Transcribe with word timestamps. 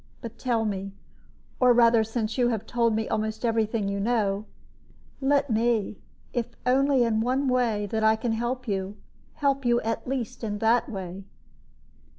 But 0.19 0.39
tell 0.39 0.65
me 0.65 0.93
or 1.59 1.73
rather, 1.73 2.03
since 2.03 2.35
you 2.35 2.47
have 2.47 2.65
told 2.65 2.95
me 2.95 3.07
almost 3.07 3.45
every 3.45 3.67
thing 3.67 3.87
you 3.87 3.99
know 3.99 4.45
let 5.21 5.51
me, 5.51 5.99
if 6.33 6.55
only 6.65 7.03
in 7.03 7.21
one 7.21 7.47
way 7.47 7.87
I 7.93 8.15
can 8.15 8.31
help 8.31 8.67
you, 8.67 8.97
help 9.35 9.63
you 9.63 9.79
at 9.81 10.07
least 10.07 10.43
in 10.43 10.57
that 10.57 10.89
way." 10.89 11.25